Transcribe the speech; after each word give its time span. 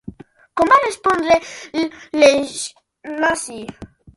Com 0.61 0.71
va 0.73 0.79
respondre 0.83 1.37
l'Ignasi? 1.81 3.63